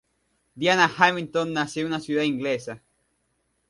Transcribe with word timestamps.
Diana 0.55 0.87
Hamilton 0.97 1.53
nació 1.53 1.81
en 1.83 1.87
una 1.89 1.99
ciudad 1.99 2.23
inglesa. 2.23 2.81